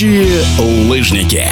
Настоящие 0.00 0.88
лыжники. 0.88 1.44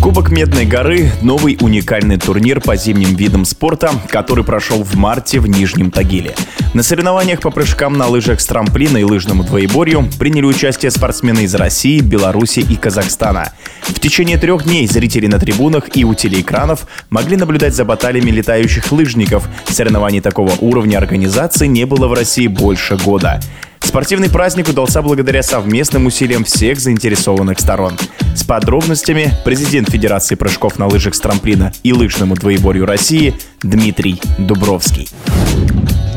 Кубок 0.00 0.30
Медной 0.30 0.64
горы– 0.64 1.12
новый 1.22 1.58
уникальный 1.60 2.16
турнир 2.16 2.58
по 2.62 2.74
зимним 2.74 3.16
видам 3.16 3.44
спорта, 3.44 3.90
который 4.08 4.44
прошел 4.44 4.82
в 4.82 4.94
марте 4.94 5.38
в 5.38 5.46
Нижнем 5.46 5.90
Тагиле. 5.90 6.34
На 6.72 6.82
соревнованиях 6.82 7.40
по 7.40 7.50
прыжкам 7.50 7.98
на 7.98 8.06
лыжах 8.06 8.40
с 8.40 8.46
трамплина 8.46 8.96
и 8.96 9.02
лыжному 9.02 9.44
двоеборью 9.44 10.08
приняли 10.18 10.46
участие 10.46 10.90
спортсмены 10.90 11.40
из 11.40 11.54
России, 11.54 12.00
Беларуси 12.00 12.60
и 12.60 12.76
Казахстана. 12.76 13.52
В 13.82 14.00
течение 14.00 14.38
трех 14.38 14.64
дней 14.64 14.86
зрители 14.86 15.26
на 15.26 15.38
трибунах 15.38 15.94
и 15.98 16.04
у 16.06 16.14
телеэкранов 16.14 16.86
могли 17.10 17.36
наблюдать 17.36 17.74
за 17.74 17.84
баталиями 17.84 18.30
летающих 18.30 18.90
лыжников. 18.90 19.46
Соревнований 19.68 20.22
такого 20.22 20.52
уровня 20.60 20.96
организации 20.96 21.66
не 21.66 21.84
было 21.84 22.08
в 22.08 22.14
России 22.14 22.46
больше 22.46 22.96
года. 22.96 23.38
Спортивный 23.88 24.28
праздник 24.28 24.68
удался 24.68 25.00
благодаря 25.00 25.42
совместным 25.42 26.04
усилиям 26.04 26.44
всех 26.44 26.78
заинтересованных 26.78 27.58
сторон. 27.58 27.96
С 28.36 28.44
подробностями 28.44 29.32
президент 29.46 29.88
Федерации 29.88 30.34
прыжков 30.34 30.78
на 30.78 30.86
лыжах 30.86 31.14
с 31.14 31.20
трамплина 31.20 31.72
и 31.82 31.94
лыжному 31.94 32.34
двоеборью 32.34 32.84
России 32.84 33.32
Дмитрий 33.62 34.20
Дубровский. 34.36 35.08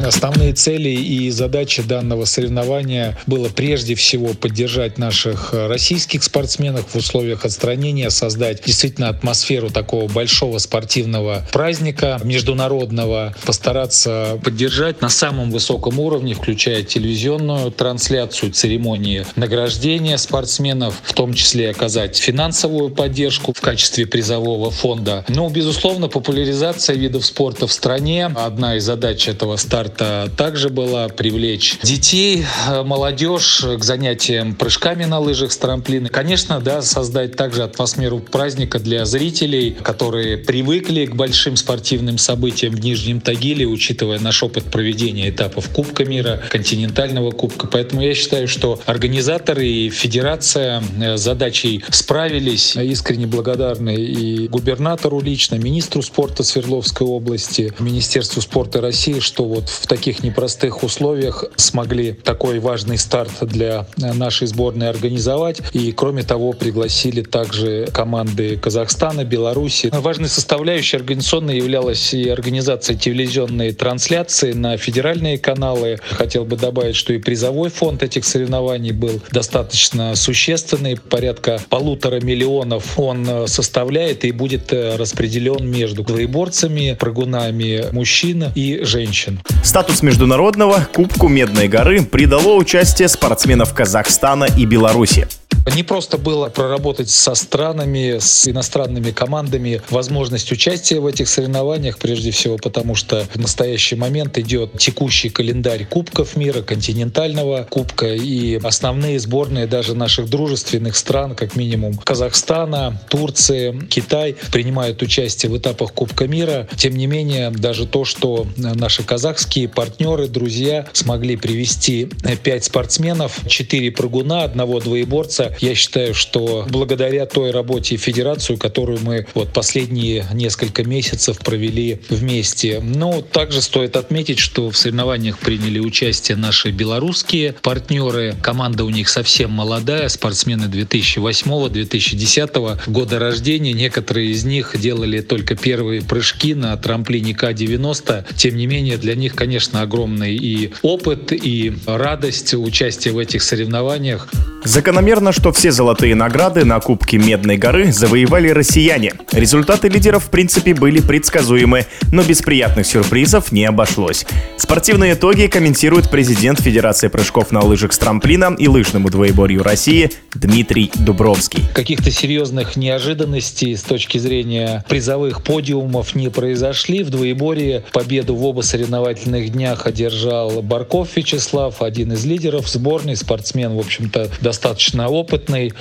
Основные 0.03 0.53
цели 0.53 0.89
и 0.89 1.29
задачи 1.29 1.81
данного 1.81 2.25
соревнования 2.25 3.17
было 3.27 3.49
прежде 3.49 3.95
всего 3.95 4.33
поддержать 4.33 4.97
наших 4.97 5.53
российских 5.53 6.23
спортсменов 6.23 6.93
в 6.93 6.95
условиях 6.95 7.45
отстранения, 7.45 8.09
создать 8.09 8.63
действительно 8.65 9.09
атмосферу 9.09 9.69
такого 9.69 10.07
большого 10.07 10.57
спортивного 10.57 11.45
праздника 11.51 12.19
международного, 12.23 13.35
постараться 13.45 14.39
поддержать 14.43 15.01
на 15.01 15.09
самом 15.09 15.51
высоком 15.51 15.99
уровне, 15.99 16.33
включая 16.33 16.83
телевизионную 16.83 17.71
трансляцию 17.71 18.51
церемонии 18.53 19.25
награждения 19.35 20.17
спортсменов, 20.17 20.95
в 21.03 21.13
том 21.13 21.33
числе 21.33 21.69
оказать 21.69 22.17
финансовую 22.17 22.89
поддержку 22.89 23.53
в 23.53 23.61
качестве 23.61 24.07
призового 24.07 24.71
фонда. 24.71 25.25
Ну, 25.29 25.49
безусловно, 25.49 26.07
популяризация 26.07 26.95
видов 26.95 27.25
спорта 27.25 27.67
в 27.67 27.71
стране. 27.71 28.25
Одна 28.25 28.77
из 28.77 28.83
задач 28.83 29.27
этого 29.27 29.57
старта 29.57 29.90
это 29.91 30.31
также 30.37 30.69
была 30.69 31.09
привлечь 31.09 31.77
детей, 31.83 32.45
э, 32.69 32.83
молодежь 32.83 33.63
к 33.77 33.83
занятиям 33.83 34.55
прыжками 34.55 35.05
на 35.05 35.19
лыжах 35.19 35.51
с 35.51 35.57
трамплина. 35.57 36.09
Конечно, 36.09 36.59
да, 36.59 36.81
создать 36.81 37.35
также 37.35 37.63
атмосферу 37.63 38.19
праздника 38.19 38.79
для 38.79 39.05
зрителей, 39.05 39.71
которые 39.71 40.37
привыкли 40.37 41.05
к 41.05 41.15
большим 41.15 41.55
спортивным 41.55 42.17
событиям 42.17 42.73
в 42.73 42.79
Нижнем 42.79 43.19
Тагиле, 43.19 43.65
учитывая 43.65 44.19
наш 44.19 44.41
опыт 44.43 44.63
проведения 44.65 45.29
этапов 45.29 45.69
Кубка 45.69 46.05
мира, 46.05 46.41
континентального 46.49 47.31
Кубка. 47.31 47.67
Поэтому 47.67 48.01
я 48.01 48.13
считаю, 48.15 48.47
что 48.47 48.79
организаторы 48.85 49.67
и 49.67 49.89
федерация 49.89 50.81
э, 50.99 51.17
задачей 51.17 51.83
справились. 51.89 52.75
Искренне 52.75 53.27
благодарны 53.27 53.95
и 53.95 54.47
губернатору 54.47 55.19
лично, 55.19 55.55
министру 55.55 56.01
спорта 56.01 56.43
Свердловской 56.43 57.05
области, 57.05 57.73
Министерству 57.79 58.41
спорта 58.41 58.79
России, 58.79 59.19
что 59.19 59.43
вот 59.43 59.69
в 59.81 59.87
таких 59.87 60.23
непростых 60.23 60.83
условиях 60.83 61.45
смогли 61.55 62.13
такой 62.13 62.59
важный 62.59 62.97
старт 62.97 63.31
для 63.41 63.87
нашей 63.97 64.47
сборной 64.47 64.89
организовать. 64.89 65.61
И 65.73 65.91
кроме 65.91 66.23
того, 66.23 66.53
пригласили 66.53 67.21
также 67.21 67.87
команды 67.91 68.57
Казахстана, 68.57 69.23
Беларуси. 69.23 69.89
Важной 69.91 70.29
составляющей 70.29 70.97
организационной 70.97 71.57
являлась 71.57 72.13
и 72.13 72.29
организация 72.29 72.95
телевизионной 72.95 73.73
трансляции 73.73 74.53
на 74.53 74.77
федеральные 74.77 75.37
каналы. 75.37 75.97
Хотел 76.09 76.45
бы 76.45 76.57
добавить, 76.57 76.95
что 76.95 77.13
и 77.13 77.17
призовой 77.17 77.69
фонд 77.69 78.03
этих 78.03 78.25
соревнований 78.25 78.91
был 78.91 79.21
достаточно 79.31 80.15
существенный, 80.15 80.97
порядка 80.97 81.59
полутора 81.69 82.19
миллионов 82.21 82.99
он 82.99 83.47
составляет 83.47 84.25
и 84.25 84.31
будет 84.31 84.71
распределен 84.71 85.69
между 85.69 86.03
двоеборцами, 86.03 86.95
прыгунами 86.99 87.85
мужчин 87.91 88.45
и 88.55 88.83
женщин. 88.83 89.39
Статус 89.71 90.01
международного 90.01 90.85
Кубку 90.93 91.29
Медной 91.29 91.69
горы 91.69 92.03
придало 92.03 92.55
участие 92.55 93.07
спортсменов 93.07 93.73
Казахстана 93.73 94.43
и 94.43 94.65
Беларуси. 94.65 95.29
Не 95.67 95.83
просто 95.83 96.17
было 96.17 96.49
проработать 96.49 97.09
со 97.09 97.35
странами, 97.35 98.17
с 98.19 98.47
иностранными 98.47 99.11
командами 99.11 99.81
возможность 99.91 100.51
участия 100.51 100.99
в 100.99 101.05
этих 101.05 101.29
соревнованиях, 101.29 101.99
прежде 101.99 102.31
всего 102.31 102.57
потому, 102.57 102.95
что 102.95 103.27
в 103.33 103.39
настоящий 103.39 103.95
момент 103.95 104.37
идет 104.39 104.77
текущий 104.79 105.29
календарь 105.29 105.85
Кубков 105.85 106.35
мира, 106.35 106.63
континентального 106.63 107.67
Кубка, 107.69 108.07
и 108.07 108.59
основные 108.63 109.19
сборные 109.19 109.67
даже 109.67 109.93
наших 109.93 110.29
дружественных 110.29 110.95
стран, 110.95 111.35
как 111.35 111.55
минимум 111.55 111.95
Казахстана, 111.95 112.99
Турции, 113.09 113.81
Китай, 113.87 114.35
принимают 114.51 115.01
участие 115.03 115.51
в 115.51 115.57
этапах 115.57 115.93
Кубка 115.93 116.27
мира. 116.27 116.67
Тем 116.75 116.95
не 116.95 117.05
менее, 117.05 117.51
даже 117.51 117.85
то, 117.85 118.03
что 118.03 118.47
наши 118.57 119.03
казахские 119.03 119.69
партнеры, 119.69 120.27
друзья 120.27 120.87
смогли 120.93 121.35
привести 121.35 122.09
пять 122.43 122.63
спортсменов, 122.63 123.41
четыре 123.47 123.91
прыгуна, 123.91 124.43
одного 124.43 124.79
двоеборца, 124.79 125.50
я 125.59 125.75
считаю, 125.75 126.13
что 126.13 126.65
благодаря 126.69 127.25
той 127.25 127.51
работе 127.51 127.97
федерацию, 127.97 128.57
которую 128.57 128.99
мы 129.01 129.27
вот 129.33 129.53
последние 129.53 130.25
несколько 130.33 130.83
месяцев 130.83 131.39
провели 131.39 132.01
вместе. 132.09 132.79
Но 132.81 133.21
также 133.21 133.61
стоит 133.61 133.95
отметить, 133.95 134.39
что 134.39 134.69
в 134.69 134.77
соревнованиях 134.77 135.39
приняли 135.39 135.79
участие 135.79 136.37
наши 136.37 136.71
белорусские 136.71 137.53
партнеры. 137.61 138.35
Команда 138.41 138.85
у 138.85 138.89
них 138.89 139.09
совсем 139.09 139.51
молодая, 139.51 140.07
спортсмены 140.09 140.65
2008-2010 140.65 142.79
года 142.87 143.19
рождения. 143.19 143.73
Некоторые 143.73 144.31
из 144.31 144.43
них 144.43 144.75
делали 144.79 145.21
только 145.21 145.55
первые 145.55 146.01
прыжки 146.01 146.53
на 146.53 146.75
трамплине 146.77 147.33
К-90. 147.33 148.35
Тем 148.35 148.55
не 148.55 148.67
менее, 148.67 148.97
для 148.97 149.15
них, 149.15 149.35
конечно, 149.35 149.81
огромный 149.81 150.35
и 150.35 150.73
опыт, 150.81 151.31
и 151.31 151.73
радость 151.85 152.53
участия 152.53 153.11
в 153.11 153.17
этих 153.17 153.43
соревнованиях. 153.43 154.27
Закономерно, 154.63 155.31
что 155.41 155.51
все 155.51 155.71
золотые 155.71 156.13
награды 156.13 156.65
на 156.65 156.79
Кубке 156.79 157.17
Медной 157.17 157.57
горы 157.57 157.91
завоевали 157.91 158.49
россияне. 158.49 159.13
Результаты 159.31 159.87
лидеров 159.87 160.25
в 160.25 160.29
принципе 160.29 160.75
были 160.75 161.01
предсказуемы, 161.01 161.87
но 162.11 162.21
без 162.21 162.43
приятных 162.43 162.85
сюрпризов 162.85 163.51
не 163.51 163.65
обошлось. 163.65 164.27
Спортивные 164.57 165.13
итоги 165.13 165.47
комментирует 165.47 166.11
президент 166.11 166.61
Федерации 166.61 167.07
прыжков 167.07 167.51
на 167.51 167.61
лыжах 167.61 167.91
с 167.93 167.97
трамплина 167.97 168.55
и 168.55 168.67
лыжному 168.67 169.09
двоеборью 169.09 169.63
России 169.63 170.11
Дмитрий 170.35 170.91
Дубровский. 170.93 171.63
Каких-то 171.73 172.11
серьезных 172.11 172.75
неожиданностей 172.75 173.75
с 173.75 173.81
точки 173.81 174.19
зрения 174.19 174.85
призовых 174.87 175.43
подиумов 175.43 176.13
не 176.13 176.29
произошли. 176.29 177.01
В 177.01 177.09
двоеборье 177.09 177.83
победу 177.91 178.35
в 178.35 178.45
оба 178.45 178.61
соревновательных 178.61 179.51
днях 179.51 179.87
одержал 179.87 180.61
Барков 180.61 181.15
Вячеслав, 181.15 181.81
один 181.81 182.13
из 182.13 182.25
лидеров 182.25 182.69
сборной, 182.69 183.15
спортсмен, 183.15 183.73
в 183.73 183.79
общем-то, 183.79 184.29
достаточно 184.39 185.09
опытный. 185.09 185.30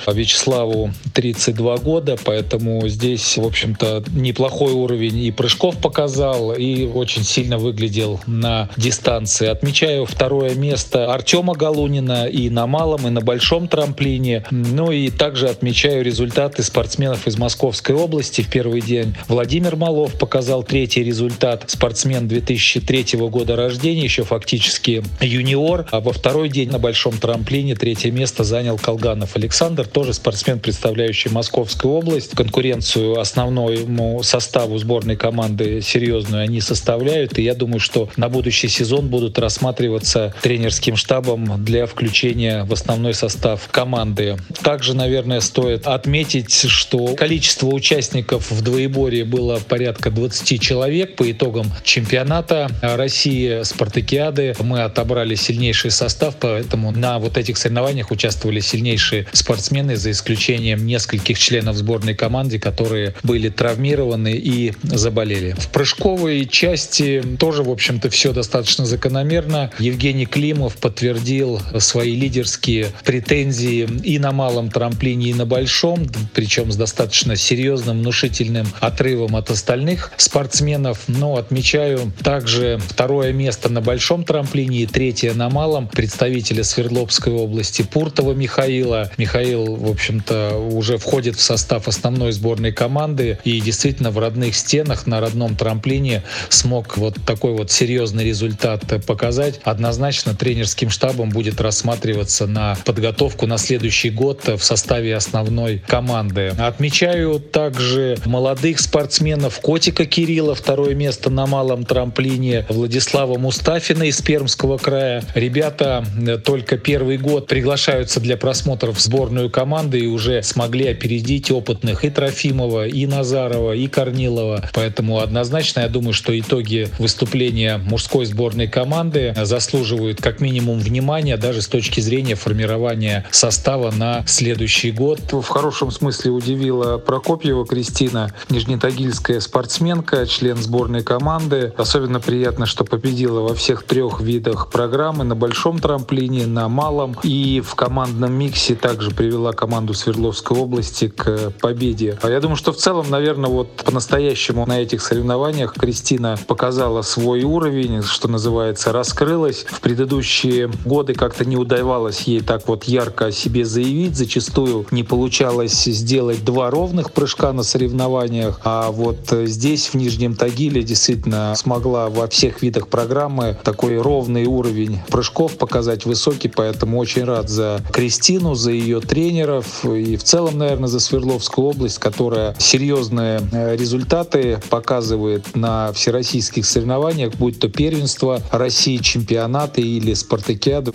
Вячеславу 0.07 0.91
32 1.13 1.77
года, 1.77 2.17
поэтому 2.23 2.87
здесь, 2.87 3.37
в 3.37 3.45
общем-то, 3.45 4.03
неплохой 4.13 4.73
уровень 4.73 5.19
и 5.19 5.31
прыжков 5.31 5.77
показал, 5.77 6.53
и 6.53 6.85
очень 6.85 7.23
сильно 7.23 7.57
выглядел 7.57 8.19
на 8.27 8.69
дистанции. 8.77 9.47
Отмечаю 9.47 10.05
второе 10.05 10.55
место 10.55 11.13
Артема 11.13 11.53
Галунина 11.53 12.25
и 12.25 12.49
на 12.49 12.67
малом, 12.67 13.07
и 13.07 13.11
на 13.11 13.21
большом 13.21 13.67
трамплине. 13.67 14.45
Ну 14.51 14.91
и 14.91 15.09
также 15.09 15.49
отмечаю 15.49 16.03
результаты 16.03 16.63
спортсменов 16.63 17.27
из 17.27 17.37
Московской 17.37 17.95
области. 17.95 18.41
В 18.41 18.49
первый 18.49 18.81
день 18.81 19.15
Владимир 19.27 19.75
Малов 19.75 20.17
показал 20.17 20.63
третий 20.63 21.03
результат. 21.03 21.65
Спортсмен 21.67 22.27
2003 22.27 23.19
года 23.29 23.55
рождения, 23.55 24.03
еще 24.03 24.23
фактически 24.23 25.03
юниор. 25.19 25.87
А 25.91 25.99
во 25.99 26.13
второй 26.13 26.49
день 26.49 26.69
на 26.69 26.79
большом 26.79 27.17
трамплине 27.17 27.75
третье 27.75 28.11
место 28.11 28.43
занял 28.43 28.77
Колганов 28.77 29.35
Александр, 29.41 29.87
тоже 29.87 30.13
спортсмен, 30.13 30.59
представляющий 30.59 31.31
Московскую 31.31 31.95
область. 31.95 32.35
Конкуренцию 32.35 33.19
основному 33.19 34.21
составу 34.21 34.77
сборной 34.77 35.15
команды 35.15 35.81
серьезную 35.81 36.43
они 36.43 36.61
составляют. 36.61 37.39
И 37.39 37.41
я 37.41 37.55
думаю, 37.55 37.79
что 37.79 38.07
на 38.17 38.29
будущий 38.29 38.67
сезон 38.67 39.07
будут 39.07 39.39
рассматриваться 39.39 40.35
тренерским 40.43 40.95
штабом 40.95 41.65
для 41.65 41.87
включения 41.87 42.65
в 42.65 42.73
основной 42.73 43.15
состав 43.15 43.67
команды. 43.71 44.37
Также, 44.61 44.95
наверное, 44.95 45.41
стоит 45.41 45.87
отметить, 45.87 46.53
что 46.69 47.15
количество 47.15 47.65
участников 47.65 48.51
в 48.51 48.61
двоеборье 48.61 49.25
было 49.25 49.59
порядка 49.67 50.11
20 50.11 50.61
человек 50.61 51.15
по 51.15 51.31
итогам 51.31 51.65
чемпионата 51.83 52.69
России, 52.83 53.63
спартакиады. 53.63 54.53
Мы 54.59 54.83
отобрали 54.83 55.33
сильнейший 55.33 55.89
состав, 55.89 56.35
поэтому 56.39 56.91
на 56.91 57.17
вот 57.17 57.37
этих 57.37 57.57
соревнованиях 57.57 58.11
участвовали 58.11 58.59
сильнейшие 58.59 59.25
спортсмены, 59.33 59.95
за 59.95 60.11
исключением 60.11 60.85
нескольких 60.85 61.39
членов 61.39 61.75
сборной 61.75 62.15
команды, 62.15 62.59
которые 62.59 63.15
были 63.23 63.49
травмированы 63.49 64.33
и 64.33 64.73
заболели. 64.83 65.55
В 65.57 65.69
прыжковой 65.69 66.45
части 66.45 67.23
тоже, 67.39 67.63
в 67.63 67.69
общем-то, 67.69 68.09
все 68.09 68.33
достаточно 68.33 68.85
закономерно. 68.85 69.71
Евгений 69.79 70.25
Климов 70.25 70.77
подтвердил 70.77 71.59
свои 71.79 72.15
лидерские 72.15 72.87
претензии 73.03 73.87
и 74.03 74.19
на 74.19 74.31
малом 74.31 74.69
трамплине, 74.69 75.29
и 75.29 75.33
на 75.33 75.45
большом, 75.45 76.07
причем 76.33 76.71
с 76.71 76.75
достаточно 76.75 77.35
серьезным, 77.35 77.99
внушительным 77.99 78.67
отрывом 78.79 79.35
от 79.35 79.49
остальных 79.49 80.11
спортсменов. 80.17 81.03
Но 81.07 81.37
отмечаю 81.37 82.11
также 82.23 82.79
второе 82.87 83.33
место 83.33 83.69
на 83.69 83.81
большом 83.81 84.23
трамплине 84.23 84.79
и 84.79 84.85
третье 84.85 85.33
на 85.33 85.49
малом 85.49 85.87
представителя 85.87 86.63
Свердловской 86.63 87.33
области 87.33 87.81
Пуртова 87.81 88.33
Михаила. 88.33 89.11
Михаил, 89.21 89.75
в 89.75 89.87
общем-то, 89.87 90.57
уже 90.57 90.97
входит 90.97 91.35
в 91.35 91.41
состав 91.41 91.87
основной 91.87 92.31
сборной 92.31 92.71
команды 92.71 93.37
и 93.43 93.61
действительно 93.61 94.09
в 94.09 94.17
родных 94.17 94.55
стенах 94.55 95.05
на 95.05 95.21
родном 95.21 95.55
трамплине 95.55 96.23
смог 96.49 96.97
вот 96.97 97.17
такой 97.23 97.51
вот 97.51 97.69
серьезный 97.69 98.25
результат 98.25 98.83
показать. 99.05 99.59
Однозначно 99.63 100.33
тренерским 100.33 100.89
штабом 100.89 101.29
будет 101.29 101.61
рассматриваться 101.61 102.47
на 102.47 102.75
подготовку 102.83 103.45
на 103.45 103.59
следующий 103.59 104.09
год 104.09 104.47
в 104.47 104.63
составе 104.63 105.15
основной 105.15 105.83
команды. 105.85 106.47
Отмечаю 106.57 107.39
также 107.39 108.17
молодых 108.25 108.79
спортсменов 108.79 109.59
Котика 109.59 110.07
Кирилла, 110.07 110.55
второе 110.55 110.95
место 110.95 111.29
на 111.29 111.45
малом 111.45 111.85
трамплине, 111.85 112.65
Владислава 112.69 113.37
Мустафина 113.37 114.03
из 114.03 114.19
Пермского 114.19 114.79
края. 114.79 115.23
Ребята 115.35 116.03
э, 116.25 116.39
только 116.39 116.79
первый 116.79 117.19
год 117.19 117.45
приглашаются 117.45 118.19
для 118.19 118.35
просмотров 118.35 118.97
в 118.97 119.01
сборную 119.11 119.49
команды 119.49 119.99
и 119.99 120.07
уже 120.07 120.41
смогли 120.41 120.87
опередить 120.87 121.51
опытных 121.51 122.05
и 122.05 122.09
Трофимова, 122.09 122.87
и 122.87 123.05
Назарова, 123.05 123.73
и 123.73 123.87
Корнилова. 123.87 124.69
Поэтому 124.73 125.19
однозначно 125.19 125.81
я 125.81 125.89
думаю, 125.89 126.13
что 126.13 126.39
итоги 126.39 126.87
выступления 126.97 127.77
мужской 127.77 128.25
сборной 128.25 128.69
команды 128.69 129.33
заслуживают 129.35 130.21
как 130.21 130.39
минимум 130.39 130.79
внимания 130.79 131.35
даже 131.35 131.61
с 131.61 131.67
точки 131.67 131.99
зрения 131.99 132.35
формирования 132.35 133.25
состава 133.31 133.91
на 133.91 134.23
следующий 134.27 134.91
год. 134.91 135.19
В 135.33 135.45
хорошем 135.45 135.91
смысле 135.91 136.31
удивила 136.31 136.97
Прокопьева 136.97 137.67
Кристина, 137.67 138.33
нижнетагильская 138.49 139.41
спортсменка, 139.41 140.25
член 140.25 140.55
сборной 140.55 141.03
команды. 141.03 141.73
Особенно 141.75 142.21
приятно, 142.21 142.65
что 142.65 142.85
победила 142.85 143.41
во 143.41 143.55
всех 143.55 143.83
трех 143.83 144.21
видах 144.21 144.69
программы 144.71 145.25
на 145.25 145.35
большом 145.35 145.79
трамплине, 145.79 146.47
на 146.47 146.69
малом 146.69 147.17
и 147.23 147.59
в 147.59 147.75
командном 147.75 148.31
миксе 148.31 148.75
также 148.91 149.11
привела 149.11 149.53
команду 149.53 149.93
Свердловской 149.93 150.57
области 150.57 151.07
к 151.07 151.53
победе. 151.61 152.19
А 152.21 152.29
я 152.29 152.41
думаю, 152.41 152.57
что 152.57 152.73
в 152.73 152.75
целом, 152.75 153.09
наверное, 153.09 153.49
вот 153.49 153.69
по-настоящему 153.85 154.65
на 154.65 154.81
этих 154.81 155.01
соревнованиях 155.01 155.75
Кристина 155.75 156.37
показала 156.45 157.01
свой 157.01 157.43
уровень, 157.43 158.01
что 158.01 158.27
называется, 158.27 158.91
раскрылась. 158.91 159.65
В 159.69 159.79
предыдущие 159.79 160.69
годы 160.83 161.13
как-то 161.13 161.45
не 161.45 161.55
удавалось 161.55 162.23
ей 162.23 162.41
так 162.41 162.67
вот 162.67 162.83
ярко 162.83 163.27
о 163.27 163.31
себе 163.31 163.63
заявить. 163.63 164.17
Зачастую 164.17 164.85
не 164.91 165.03
получалось 165.03 165.85
сделать 165.85 166.43
два 166.43 166.69
ровных 166.69 167.13
прыжка 167.13 167.53
на 167.53 167.63
соревнованиях. 167.63 168.59
А 168.65 168.91
вот 168.91 169.19
здесь, 169.31 169.87
в 169.87 169.93
Нижнем 169.93 170.35
Тагиле, 170.35 170.83
действительно 170.83 171.53
смогла 171.55 172.09
во 172.09 172.27
всех 172.27 172.61
видах 172.61 172.89
программы 172.89 173.57
такой 173.63 174.01
ровный 174.01 174.47
уровень 174.47 174.99
прыжков 175.09 175.55
показать 175.55 176.03
высокий. 176.03 176.49
Поэтому 176.49 176.99
очень 176.99 177.23
рад 177.23 177.47
за 177.47 177.79
Кристину, 177.93 178.53
за 178.53 178.80
ее 178.81 178.99
тренеров 178.99 179.85
и 179.85 180.17
в 180.17 180.23
целом, 180.23 180.57
наверное, 180.57 180.87
за 180.87 180.99
Свердловскую 180.99 181.67
область, 181.67 181.99
которая 181.99 182.55
серьезные 182.57 183.41
э, 183.51 183.75
результаты 183.75 184.59
показывает 184.69 185.55
на 185.55 185.91
всероссийских 185.93 186.65
соревнованиях, 186.65 187.33
будь 187.35 187.59
то 187.59 187.69
первенство 187.69 188.41
России, 188.51 188.97
чемпионаты 188.97 189.81
или 189.81 190.13
спартакиады. 190.13 190.93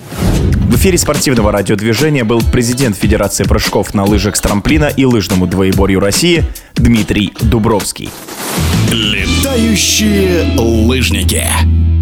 В 0.69 0.77
эфире 0.77 0.99
спортивного 0.99 1.53
радиодвижения 1.53 2.25
был 2.25 2.43
президент 2.53 2.97
Федерации 2.97 3.45
прыжков 3.45 3.95
на 3.95 4.05
лыжах 4.05 4.37
с 4.37 4.41
трамплина 4.41 4.87
и 4.87 5.05
лыжному 5.05 5.47
двоеборью 5.47 6.01
России 6.01 6.45
Дмитрий 6.75 7.33
Дубровский. 7.41 8.11
Летающие 8.91 10.59
лыжники. 10.59 11.96